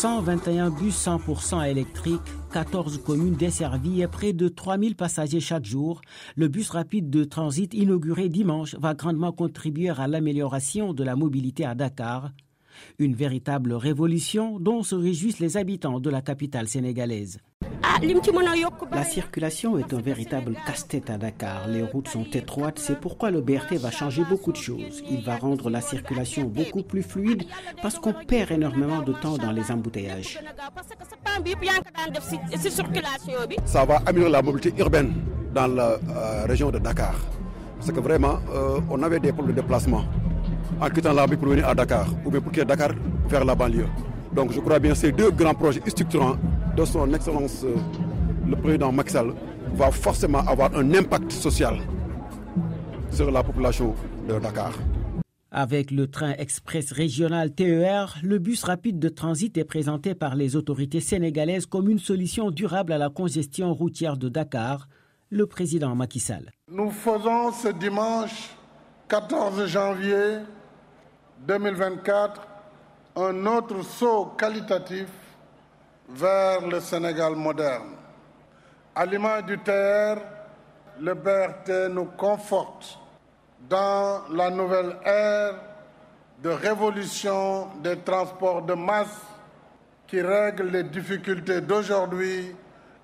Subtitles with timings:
[0.00, 2.22] 121 bus 100% électriques,
[2.54, 6.00] 14 communes desservies et près de 3000 passagers chaque jour,
[6.36, 11.66] le bus rapide de transit inauguré dimanche va grandement contribuer à l'amélioration de la mobilité
[11.66, 12.30] à Dakar.
[12.98, 17.38] Une véritable révolution dont se réjouissent les habitants de la capitale sénégalaise.
[18.92, 21.68] La circulation est un véritable casse-tête à Dakar.
[21.68, 25.02] Les routes sont étroites, c'est pourquoi le BRT va changer beaucoup de choses.
[25.10, 27.44] Il va rendre la circulation beaucoup plus fluide
[27.82, 30.38] parce qu'on perd énormément de temps dans les embouteillages.
[33.64, 35.12] Ça va améliorer la mobilité urbaine
[35.54, 37.14] dans la euh, région de Dakar.
[37.78, 40.04] Parce que vraiment, euh, on avait des problèmes de déplacement
[40.80, 42.90] en quittant la pour venir à Dakar ou bien pour quitter Dakar
[43.28, 43.86] vers la banlieue.
[44.34, 46.36] Donc je crois bien que ces deux grands projets structurants
[46.76, 47.74] de son Excellence euh,
[48.46, 49.32] le président Maxal
[49.74, 51.78] va forcément avoir un impact social
[53.10, 53.94] sur la population
[54.28, 54.72] de Dakar.
[55.52, 60.54] Avec le train express régional TER, le bus rapide de transit est présenté par les
[60.54, 64.88] autorités sénégalaises comme une solution durable à la congestion routière de Dakar,
[65.30, 66.50] le président Macky Sall.
[66.70, 68.50] Nous faisons ce dimanche
[69.08, 70.38] 14 janvier
[71.40, 72.40] 2024
[73.16, 75.08] un autre saut qualitatif
[76.08, 77.94] vers le Sénégal moderne.
[78.94, 80.16] À l'image du TR,
[81.00, 82.98] le BRT nous conforte
[83.68, 85.54] dans la nouvelle ère
[86.42, 89.20] de révolution des transports de masse
[90.06, 92.54] qui règle les difficultés d'aujourd'hui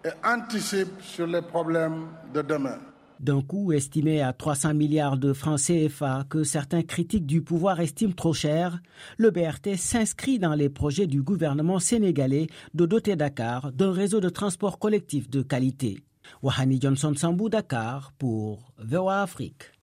[0.05, 2.79] et anticipe sur les problèmes de demain
[3.21, 8.13] d'un coût estimé à 300 milliards de francs CFA que certains critiques du pouvoir estiment
[8.13, 8.81] trop cher,
[9.17, 14.29] le BRT s'inscrit dans les projets du gouvernement sénégalais de doter Dakar d'un réseau de
[14.29, 16.03] transport collectif de qualité.
[16.43, 19.73] Wahani Johnson Sambou Dakar pour VOA Afrique.